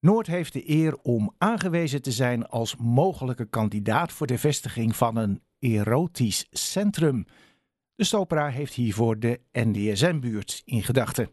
Noord 0.00 0.26
heeft 0.26 0.52
de 0.52 0.70
eer 0.70 0.96
om 0.96 1.34
aangewezen 1.38 2.02
te 2.02 2.12
zijn 2.12 2.46
als 2.46 2.76
mogelijke 2.76 3.44
kandidaat 3.44 4.12
voor 4.12 4.26
de 4.26 4.38
vestiging 4.38 4.96
van 4.96 5.16
een 5.16 5.42
erotisch 5.58 6.46
centrum. 6.50 7.24
De 7.94 8.04
Stopera 8.04 8.48
heeft 8.48 8.74
hiervoor 8.74 9.18
de 9.18 9.40
NDSM-buurt 9.52 10.62
in 10.64 10.82
gedachten. 10.82 11.30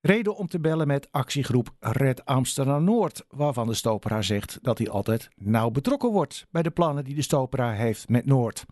Reden 0.00 0.36
om 0.36 0.46
te 0.46 0.60
bellen 0.60 0.86
met 0.86 1.12
actiegroep 1.12 1.74
Red 1.78 2.24
Amsterdam 2.24 2.84
Noord, 2.84 3.24
waarvan 3.28 3.66
de 3.66 3.74
Stopera 3.74 4.22
zegt 4.22 4.58
dat 4.62 4.78
hij 4.78 4.88
altijd 4.88 5.28
nauw 5.36 5.70
betrokken 5.70 6.10
wordt 6.10 6.46
bij 6.50 6.62
de 6.62 6.70
plannen 6.70 7.04
die 7.04 7.14
de 7.14 7.22
Stopera 7.22 7.72
heeft 7.72 8.08
met 8.08 8.26
Noord. 8.26 8.66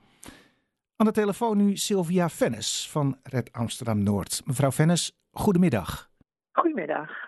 Aan 0.97 1.07
de 1.07 1.13
telefoon 1.13 1.57
nu 1.57 1.77
Sylvia 1.77 2.29
Vennis 2.29 2.89
van 2.91 3.19
Red 3.23 3.53
Amsterdam 3.53 4.03
Noord. 4.03 4.43
Mevrouw 4.45 4.71
Vennis, 4.71 5.13
goedemiddag. 5.31 6.11
Goedemiddag. 6.53 7.28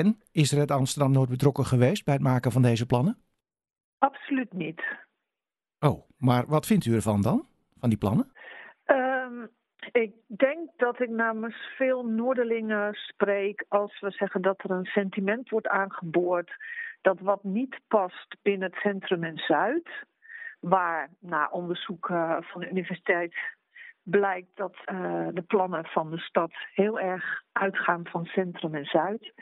En 0.00 0.20
is 0.32 0.52
Red 0.52 0.70
Amsterdam 0.70 1.12
Noord 1.12 1.28
betrokken 1.28 1.64
geweest 1.64 2.04
bij 2.04 2.14
het 2.14 2.22
maken 2.22 2.52
van 2.52 2.62
deze 2.62 2.86
plannen? 2.86 3.16
Absoluut 3.98 4.52
niet. 4.52 4.82
Oh, 5.78 6.08
maar 6.18 6.46
wat 6.46 6.66
vindt 6.66 6.84
u 6.84 6.94
ervan 6.94 7.22
dan, 7.22 7.46
van 7.78 7.88
die 7.88 7.98
plannen? 7.98 8.32
Um, 8.86 9.50
ik 9.92 10.12
denk 10.26 10.70
dat 10.76 11.00
ik 11.00 11.08
namens 11.08 11.56
veel 11.76 12.06
Noorderlingen 12.06 12.94
spreek 12.94 13.64
als 13.68 14.00
we 14.00 14.10
zeggen 14.10 14.42
dat 14.42 14.64
er 14.64 14.70
een 14.70 14.84
sentiment 14.84 15.48
wordt 15.48 15.68
aangeboord 15.68 16.50
dat 17.00 17.20
wat 17.20 17.44
niet 17.44 17.80
past 17.88 18.36
binnen 18.42 18.70
het 18.70 18.80
centrum 18.80 19.24
en 19.24 19.36
Zuid, 19.36 19.88
waar 20.60 21.10
na 21.20 21.48
onderzoek 21.50 22.06
van 22.40 22.60
de 22.60 22.70
universiteit 22.70 23.34
blijkt 24.02 24.50
dat 24.54 24.76
uh, 24.92 25.28
de 25.32 25.44
plannen 25.46 25.84
van 25.84 26.10
de 26.10 26.18
stad 26.18 26.52
heel 26.74 27.00
erg 27.00 27.42
uitgaan 27.52 28.06
van 28.06 28.24
centrum 28.24 28.74
en 28.74 28.84
Zuid. 28.84 29.32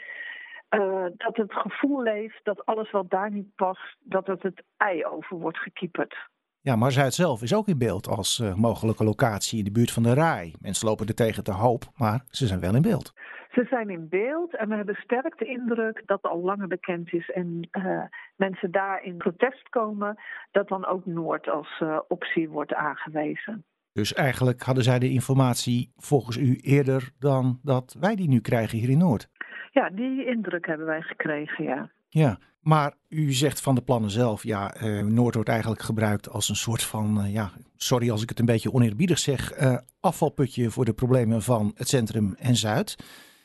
Uh, 0.74 1.04
dat 1.16 1.36
het 1.36 1.52
gevoel 1.52 2.02
leeft 2.02 2.40
dat 2.42 2.66
alles 2.66 2.90
wat 2.90 3.10
daar 3.10 3.30
niet 3.30 3.54
past, 3.54 3.96
dat 4.00 4.26
het 4.26 4.42
het 4.42 4.62
ei 4.76 5.04
over 5.04 5.36
wordt 5.36 5.58
gekieperd. 5.58 6.14
Ja, 6.60 6.76
maar 6.76 6.92
Zuid 6.92 7.14
zelf 7.14 7.42
is 7.42 7.54
ook 7.54 7.68
in 7.68 7.78
beeld 7.78 8.08
als 8.08 8.38
uh, 8.38 8.54
mogelijke 8.54 9.04
locatie 9.04 9.58
in 9.58 9.64
de 9.64 9.72
buurt 9.72 9.90
van 9.90 10.02
de 10.02 10.14
Rai. 10.14 10.54
Mensen 10.60 10.88
lopen 10.88 11.06
er 11.06 11.14
tegen 11.14 11.44
te 11.44 11.52
hoop, 11.52 11.82
maar 11.94 12.24
ze 12.28 12.46
zijn 12.46 12.60
wel 12.60 12.74
in 12.74 12.82
beeld. 12.82 13.12
Ze 13.50 13.66
zijn 13.70 13.90
in 13.90 14.08
beeld 14.08 14.56
en 14.56 14.68
we 14.68 14.74
hebben 14.74 14.94
sterk 14.94 15.38
de 15.38 15.44
indruk 15.44 16.02
dat 16.06 16.22
al 16.22 16.40
langer 16.40 16.68
bekend 16.68 17.12
is 17.12 17.30
en 17.30 17.68
uh, 17.72 18.02
mensen 18.36 18.70
daar 18.70 19.02
in 19.04 19.16
protest 19.16 19.68
komen, 19.68 20.18
dat 20.50 20.68
dan 20.68 20.86
ook 20.86 21.06
Noord 21.06 21.48
als 21.48 21.82
optie 22.08 22.48
wordt 22.48 22.74
aangewezen. 22.74 23.64
Dus 23.92 24.14
eigenlijk 24.14 24.62
hadden 24.62 24.84
zij 24.84 24.98
de 24.98 25.10
informatie 25.10 25.92
volgens 25.96 26.36
u 26.36 26.56
eerder 26.56 27.10
dan 27.18 27.58
dat 27.62 27.96
wij 28.00 28.16
die 28.16 28.28
nu 28.28 28.40
krijgen 28.40 28.78
hier 28.78 28.90
in 28.90 28.98
Noord? 28.98 29.28
Ja, 29.72 29.90
die 29.90 30.26
indruk 30.26 30.66
hebben 30.66 30.86
wij 30.86 31.02
gekregen, 31.02 31.64
ja. 31.64 31.90
Ja, 32.08 32.38
maar 32.60 32.94
u 33.08 33.32
zegt 33.32 33.60
van 33.60 33.74
de 33.74 33.82
plannen 33.82 34.10
zelf, 34.10 34.42
ja, 34.42 34.82
uh, 34.82 35.02
Noord 35.02 35.34
wordt 35.34 35.48
eigenlijk 35.48 35.82
gebruikt 35.82 36.28
als 36.28 36.48
een 36.48 36.56
soort 36.56 36.82
van, 36.82 37.18
uh, 37.18 37.32
ja, 37.32 37.50
sorry 37.76 38.10
als 38.10 38.22
ik 38.22 38.28
het 38.28 38.38
een 38.38 38.46
beetje 38.46 38.72
oneerbiedig 38.72 39.18
zeg, 39.18 39.62
uh, 39.62 39.78
afvalputje 40.00 40.70
voor 40.70 40.84
de 40.84 40.92
problemen 40.92 41.42
van 41.42 41.72
het 41.74 41.88
centrum 41.88 42.34
en 42.38 42.54
Zuid. 42.54 42.96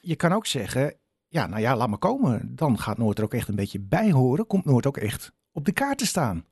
Je 0.01 0.15
kan 0.15 0.31
ook 0.31 0.45
zeggen, 0.45 0.93
ja, 1.27 1.47
nou 1.47 1.61
ja, 1.61 1.75
laat 1.75 1.89
maar 1.89 1.97
komen. 1.97 2.55
Dan 2.55 2.77
gaat 2.77 2.97
Noord 2.97 3.17
er 3.17 3.23
ook 3.23 3.33
echt 3.33 3.47
een 3.47 3.55
beetje 3.55 3.81
bij 3.81 4.11
horen. 4.11 4.47
Komt 4.47 4.65
Noord 4.65 4.87
ook 4.87 4.97
echt 4.97 5.31
op 5.51 5.65
de 5.65 5.73
kaart 5.73 5.97
te 5.97 6.05
staan. 6.05 6.45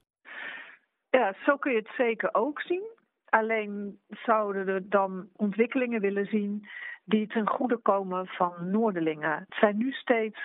Ja, 1.09 1.35
zo 1.45 1.57
kun 1.57 1.71
je 1.71 1.77
het 1.77 1.91
zeker 1.97 2.29
ook 2.33 2.61
zien. 2.61 2.94
Alleen 3.35 3.99
zouden 4.09 4.67
er 4.67 4.89
dan 4.89 5.27
ontwikkelingen 5.35 6.01
willen 6.01 6.25
zien 6.25 6.67
die 7.05 7.27
ten 7.27 7.47
goede 7.47 7.77
komen 7.77 8.27
van 8.27 8.69
Noorderlingen. 8.71 9.31
Het 9.31 9.57
zijn 9.59 9.77
nu 9.77 9.91
steeds 9.91 10.39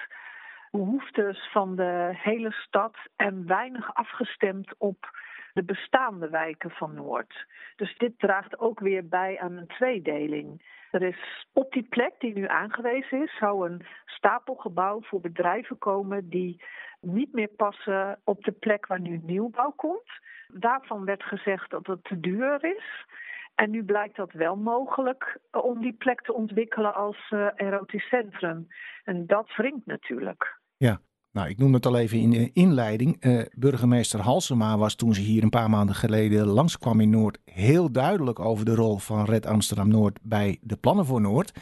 behoeftes 0.71 1.49
van 1.53 1.77
de 1.77 2.11
hele 2.13 2.53
stad 2.53 2.97
en 3.17 3.47
weinig 3.47 3.95
afgestemd 3.95 4.75
op 4.79 5.09
de 5.53 5.65
bestaande 5.65 6.29
wijken 6.29 6.71
van 6.71 6.95
Noord. 6.95 7.47
Dus 7.77 7.97
dit 7.97 8.19
draagt 8.19 8.59
ook 8.59 8.81
weer 8.81 9.09
bij 9.09 9.39
aan 9.39 9.57
een 9.57 9.67
tweedeling. 9.67 10.79
Er 10.91 11.03
is 11.03 11.47
op 11.53 11.73
die 11.73 11.87
plek 11.89 12.15
die 12.19 12.35
nu 12.35 12.47
aangewezen 12.47 13.23
is, 13.23 13.37
zou 13.37 13.71
een 13.71 13.87
stapelgebouw 14.05 15.01
voor 15.03 15.21
bedrijven 15.21 15.79
komen 15.79 16.29
die 16.29 16.63
niet 17.01 17.33
meer 17.33 17.49
passen 17.49 18.21
op 18.25 18.45
de 18.45 18.53
plek 18.53 18.87
waar 18.87 19.01
nu 19.01 19.21
nieuwbouw 19.23 19.71
komt. 19.71 20.11
Daarvan 20.49 21.05
werd 21.05 21.23
gezegd 21.23 21.71
dat 21.71 21.87
het 21.87 22.05
te 22.05 22.21
duur 22.21 22.65
is. 22.65 23.07
En 23.55 23.71
nu 23.71 23.85
blijkt 23.85 24.17
dat 24.17 24.33
wel 24.33 24.57
mogelijk 24.57 25.39
om 25.51 25.81
die 25.81 25.93
plek 25.93 26.21
te 26.21 26.33
ontwikkelen 26.33 26.95
als 26.95 27.31
uh, 27.31 27.49
erotisch 27.55 28.09
centrum. 28.09 28.69
En 29.05 29.27
dat 29.27 29.57
wringt 29.57 29.87
natuurlijk. 29.87 30.60
Ja, 30.87 31.01
nou, 31.33 31.49
ik 31.49 31.59
noem 31.59 31.75
het 31.75 31.87
al 31.87 31.99
even 31.99 32.19
in 32.19 32.31
de 32.31 32.51
inleiding. 32.53 33.25
Uh, 33.25 33.43
burgemeester 33.53 34.21
Halsema 34.21 34.79
was 34.79 34.95
toen 34.95 35.15
ze 35.15 35.21
hier 35.21 35.43
een 35.43 35.51
paar 35.51 35.71
maanden 35.71 35.95
geleden 35.95 36.47
langskwam 36.47 37.01
in 37.01 37.11
Noord 37.11 37.39
heel 37.45 37.93
duidelijk 37.93 38.39
over 38.39 38.65
de 38.65 38.75
rol 38.75 38.99
van 38.99 39.25
Red 39.25 39.47
Amsterdam 39.47 39.89
Noord 39.89 40.19
bij 40.23 40.59
de 40.61 40.77
plannen 40.77 41.05
voor 41.05 41.21
Noord. 41.21 41.53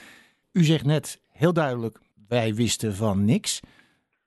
U 0.53 0.65
zegt 0.65 0.85
net 0.85 1.23
heel 1.29 1.53
duidelijk, 1.53 2.01
wij 2.29 2.55
wisten 2.55 2.95
van 2.95 3.25
niks. 3.25 3.61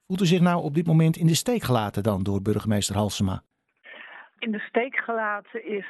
Voelt 0.07 0.21
u 0.21 0.25
zich 0.25 0.41
nou 0.41 0.63
op 0.63 0.73
dit 0.73 0.87
moment 0.87 1.17
in 1.17 1.27
de 1.27 1.35
steek 1.35 1.63
gelaten 1.63 2.03
dan 2.03 2.23
door 2.23 2.41
burgemeester 2.41 2.95
Halsema? 2.95 3.43
In 4.39 4.51
de 4.51 4.59
steek 4.59 4.95
gelaten 4.95 5.65
is 5.65 5.87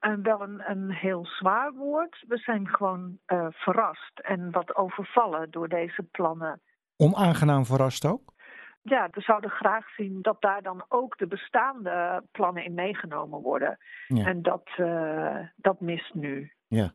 een, 0.00 0.22
wel 0.22 0.42
een, 0.42 0.70
een 0.70 0.90
heel 0.90 1.26
zwaar 1.26 1.72
woord. 1.72 2.24
We 2.28 2.38
zijn 2.38 2.68
gewoon 2.68 3.18
uh, 3.26 3.46
verrast 3.50 4.18
en 4.22 4.50
wat 4.50 4.76
overvallen 4.76 5.50
door 5.50 5.68
deze 5.68 6.02
plannen. 6.02 6.60
Onaangenaam 6.96 7.64
verrast 7.64 8.06
ook? 8.06 8.31
Ja, 8.82 9.08
we 9.10 9.20
zouden 9.20 9.50
graag 9.50 9.88
zien 9.96 10.18
dat 10.22 10.40
daar 10.40 10.62
dan 10.62 10.84
ook 10.88 11.18
de 11.18 11.26
bestaande 11.26 12.24
plannen 12.32 12.64
in 12.64 12.74
meegenomen 12.74 13.40
worden. 13.40 13.78
Ja. 14.06 14.26
En 14.26 14.42
dat, 14.42 14.68
uh, 14.76 15.36
dat 15.56 15.80
mist 15.80 16.14
nu. 16.14 16.52
Ja. 16.66 16.92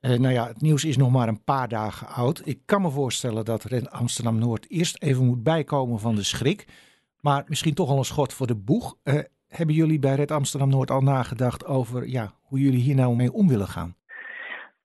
Uh, 0.00 0.18
nou 0.18 0.32
ja, 0.34 0.46
het 0.46 0.60
nieuws 0.60 0.84
is 0.84 0.96
nog 0.96 1.10
maar 1.10 1.28
een 1.28 1.44
paar 1.44 1.68
dagen 1.68 2.06
oud. 2.06 2.46
Ik 2.46 2.60
kan 2.64 2.82
me 2.82 2.90
voorstellen 2.90 3.44
dat 3.44 3.64
Red 3.64 3.90
Amsterdam 3.90 4.38
Noord 4.38 4.70
eerst 4.70 5.02
even 5.02 5.26
moet 5.26 5.42
bijkomen 5.42 5.98
van 5.98 6.14
de 6.14 6.22
schrik. 6.22 6.66
Maar 7.20 7.44
misschien 7.46 7.74
toch 7.74 7.88
al 7.88 7.98
een 7.98 8.04
schot 8.04 8.32
voor 8.32 8.46
de 8.46 8.56
boeg. 8.56 8.96
Uh, 9.04 9.20
hebben 9.48 9.74
jullie 9.74 9.98
bij 9.98 10.14
Red 10.14 10.30
Amsterdam 10.30 10.68
Noord 10.68 10.90
al 10.90 11.00
nagedacht 11.00 11.66
over 11.66 12.08
ja, 12.08 12.32
hoe 12.40 12.58
jullie 12.60 12.80
hier 12.80 12.94
nou 12.94 13.16
mee 13.16 13.32
om 13.32 13.48
willen 13.48 13.68
gaan? 13.68 13.96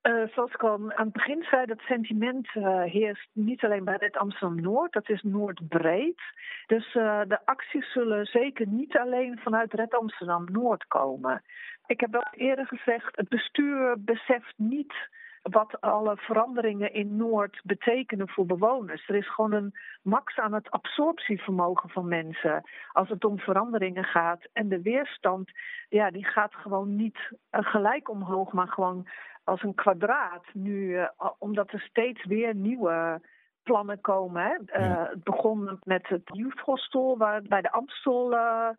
Uh, 0.08 0.28
zoals 0.34 0.54
ik 0.54 0.64
al 0.64 0.72
aan 0.72 1.06
het 1.06 1.12
begin 1.12 1.46
zei, 1.50 1.66
dat 1.66 1.80
sentiment 1.80 2.56
uh, 2.56 2.82
heerst 2.82 3.30
niet 3.34 3.64
alleen 3.64 3.84
bij 3.84 3.96
Red 3.96 4.18
Amsterdam 4.18 4.62
Noord, 4.62 4.94
dat 4.94 5.10
is 5.10 5.22
Noordbreed. 5.22 6.22
Dus 6.68 6.96
uh, 6.96 7.22
de 7.28 7.40
acties 7.46 7.92
zullen 7.92 8.26
zeker 8.26 8.68
niet 8.68 8.98
alleen 8.98 9.40
vanuit 9.40 9.74
Red 9.74 9.94
Amsterdam 9.94 10.46
Noord 10.52 10.88
komen. 10.88 11.44
Ik 11.86 12.00
heb 12.00 12.12
wel 12.12 12.28
eerder 12.32 12.68
gezegd, 12.68 13.16
het 13.16 13.30
bestuur 13.30 13.96
beseft 14.00 14.54
niet 14.56 14.94
wat 15.42 15.82
alle 15.82 16.18
veranderingen 16.18 16.94
in 16.94 17.16
Noord 17.16 17.62
betekenen 17.64 18.30
voor 18.30 18.46
bewoners. 18.46 19.08
Er 19.08 19.16
is 19.16 19.34
gewoon 19.34 19.54
een 19.54 19.74
max 20.02 20.38
aan 20.38 20.54
het 20.54 20.72
absorptievermogen 20.72 21.90
van 21.90 22.08
mensen 22.08 22.64
als 22.92 23.10
het 23.10 23.26
om 23.26 23.40
veranderingen 23.40 24.04
gaat. 24.04 24.48
En 24.54 24.70
de 24.70 24.82
weerstand, 24.82 25.52
ja, 25.90 26.12
die 26.12 26.26
gaat 26.26 26.56
gewoon 26.56 26.96
niet 26.96 27.18
gelijk 27.52 28.10
omhoog, 28.10 28.52
maar 28.52 28.68
gewoon 28.68 29.08
als 29.46 29.64
een 29.64 29.76
kwadraat 29.76 30.46
nu, 30.54 30.90
uh, 30.90 31.10
omdat 31.38 31.72
er 31.72 31.80
steeds 31.80 32.26
weer 32.26 32.56
nieuwe 32.56 33.22
plannen 33.64 34.02
komen. 34.02 34.44
Hè. 34.44 34.84
Ja. 34.86 35.08
Het 35.10 35.24
begon 35.24 35.80
met 35.84 36.08
het 36.08 36.30
Youth 36.34 36.60
Hostel, 36.60 37.18
waar 37.18 37.42
bij 37.42 37.62
de 37.62 37.72
Amstel 37.72 38.34
uh, 38.34 38.70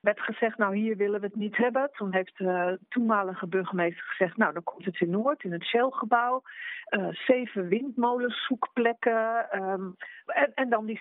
werd 0.00 0.20
gezegd, 0.20 0.58
nou 0.58 0.76
hier 0.76 0.96
willen 0.96 1.20
we 1.20 1.26
het 1.26 1.36
niet 1.36 1.56
hebben. 1.56 1.90
Toen 1.92 2.12
heeft 2.12 2.38
de 2.38 2.78
toenmalige 2.88 3.46
burgemeester 3.46 4.04
gezegd, 4.04 4.36
nou 4.36 4.52
dan 4.52 4.62
komt 4.62 4.84
het 4.84 5.00
in 5.00 5.10
Noord, 5.10 5.44
in 5.44 5.52
het 5.52 5.64
Shell-gebouw. 5.64 6.42
zeven 7.12 7.68
windmolenszoekplekken 7.68 9.46
um, 9.62 9.96
en, 10.26 10.54
en 10.54 10.68
dan 10.68 10.86
die 10.86 11.00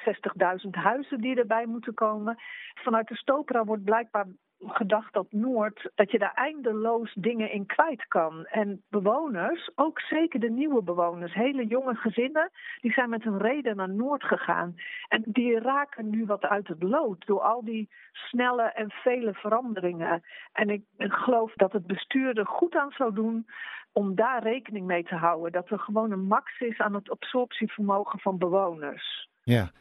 60.000 0.64 0.70
huizen 0.70 1.22
die 1.22 1.36
erbij 1.36 1.66
moeten 1.66 1.94
komen. 1.94 2.38
Vanuit 2.74 3.08
de 3.08 3.16
Stopera 3.16 3.64
wordt 3.64 3.84
blijkbaar 3.84 4.26
gedacht 4.66 5.14
dat 5.14 5.32
Noord, 5.32 5.90
dat 5.96 6.12
je 6.12 6.20
daar 6.20 6.34
eindeloos 6.34 7.14
dingen 7.14 7.52
in 7.52 7.66
kwijt 7.66 8.08
kan. 8.08 8.46
En 8.46 8.84
bewoners, 8.90 9.72
ook 9.76 10.00
zeker 10.00 10.40
de 10.40 10.50
nieuwe 10.50 10.84
bewoners, 10.84 11.34
hele 11.34 11.66
jonge 11.66 11.96
gezinnen, 11.96 12.52
die 12.82 12.92
zijn 12.92 13.10
met 13.10 13.26
een 13.26 13.38
reden 13.38 13.76
naar 13.76 13.90
Noord 13.90 14.24
gegaan. 14.24 14.76
En 15.08 15.24
die 15.26 15.60
raken 15.60 16.10
nu 16.10 16.26
wat 16.26 16.42
uit 16.42 16.68
het 16.68 16.84
lood 16.84 17.26
door 17.26 17.42
al 17.42 17.64
die 17.64 17.90
snelle 18.12 18.64
en 18.64 18.90
vele 18.92 19.34
veranderingen. 19.34 20.24
En 20.52 20.70
ik, 20.70 20.84
geloof 20.98 21.54
dat 21.54 21.72
het 21.72 21.88
bestuur 21.88 22.38
er 22.38 22.48
goed 22.48 22.76
aan 22.76 22.92
zou 22.92 23.14
doen 23.14 23.46
om 23.92 24.16
daar 24.16 24.44
rekening 24.44 24.86
mee 24.86 25.04
te 25.04 25.16
houden. 25.16 25.52
Dat 25.52 25.70
er 25.70 25.80
gewoon 25.80 26.12
een 26.12 26.28
max 26.28 26.60
is 26.60 26.80
aan 26.80 26.94
het 26.94 27.10
absorptievermogen 27.10 28.20
van 28.20 28.38
bewoners. 28.38 29.30
Ja. 29.44 29.72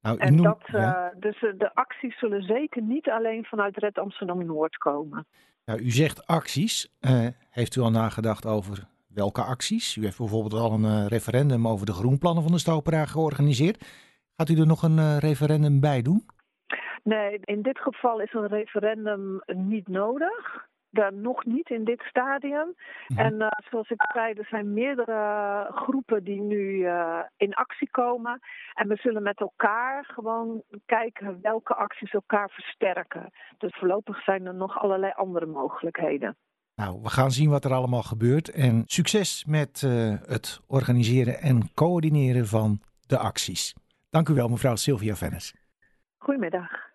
Nou, 0.00 0.18
en 0.18 0.34
noem, 0.34 0.44
dat, 0.44 0.60
ja. 0.66 1.12
uh, 1.14 1.20
dus 1.20 1.40
de 1.40 1.70
acties 1.74 2.18
zullen 2.18 2.42
zeker 2.42 2.82
niet 2.82 3.08
alleen 3.08 3.44
vanuit 3.44 3.76
Red 3.76 3.98
Amsterdam 3.98 4.46
Noord 4.46 4.76
komen. 4.76 5.26
Nou, 5.64 5.80
u 5.80 5.90
zegt 5.90 6.26
acties. 6.26 6.96
Uh, 7.00 7.26
heeft 7.50 7.76
u 7.76 7.80
al 7.80 7.90
nagedacht 7.90 8.46
over 8.46 8.86
welke 9.08 9.42
acties? 9.42 9.96
U 9.96 10.02
heeft 10.02 10.18
bijvoorbeeld 10.18 10.62
al 10.62 10.72
een 10.72 11.08
referendum 11.08 11.68
over 11.68 11.86
de 11.86 11.92
groenplannen 11.92 12.42
van 12.42 12.52
de 12.52 12.58
Stopera 12.58 13.04
georganiseerd. 13.04 13.84
Gaat 14.36 14.48
u 14.48 14.60
er 14.60 14.66
nog 14.66 14.82
een 14.82 15.18
referendum 15.18 15.80
bij 15.80 16.02
doen? 16.02 16.26
Nee, 17.02 17.40
in 17.44 17.62
dit 17.62 17.78
geval 17.78 18.20
is 18.20 18.32
een 18.32 18.46
referendum 18.46 19.40
niet 19.46 19.88
nodig. 19.88 20.65
Dan 20.90 21.20
nog 21.20 21.44
niet 21.44 21.70
in 21.70 21.84
dit 21.84 22.00
stadium. 22.00 22.74
Mhm. 23.08 23.20
En 23.20 23.34
uh, 23.34 23.48
zoals 23.70 23.90
ik 23.90 24.04
zei, 24.12 24.32
er 24.32 24.46
zijn 24.46 24.72
meerdere 24.72 25.70
groepen 25.74 26.24
die 26.24 26.40
nu 26.40 26.58
uh, 26.58 27.20
in 27.36 27.54
actie 27.54 27.90
komen. 27.90 28.40
En 28.74 28.88
we 28.88 28.96
zullen 28.96 29.22
met 29.22 29.40
elkaar 29.40 30.04
gewoon 30.04 30.62
kijken 30.86 31.38
welke 31.42 31.74
acties 31.74 32.12
elkaar 32.12 32.50
versterken. 32.50 33.30
Dus 33.58 33.76
voorlopig 33.78 34.22
zijn 34.22 34.46
er 34.46 34.54
nog 34.54 34.78
allerlei 34.78 35.12
andere 35.16 35.46
mogelijkheden. 35.46 36.36
Nou, 36.74 37.02
we 37.02 37.08
gaan 37.08 37.30
zien 37.30 37.50
wat 37.50 37.64
er 37.64 37.72
allemaal 37.72 38.02
gebeurt. 38.02 38.50
En 38.50 38.82
succes 38.86 39.44
met 39.44 39.82
uh, 39.82 40.14
het 40.26 40.60
organiseren 40.66 41.40
en 41.40 41.74
coördineren 41.74 42.46
van 42.46 42.80
de 43.06 43.18
acties. 43.18 43.74
Dank 44.10 44.28
u 44.28 44.34
wel, 44.34 44.48
mevrouw 44.48 44.76
Sylvia 44.76 45.14
Vennis. 45.14 45.54
Goedemiddag. 46.18 46.85